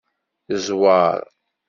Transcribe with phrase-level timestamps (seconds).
[0.65, 1.17] Zweṛ.